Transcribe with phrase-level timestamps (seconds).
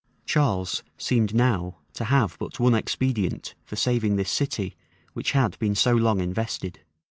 [0.17, 4.75] [*] Charles seemed now to have but one expedient for saving this city,
[5.13, 6.79] which had been so long invested.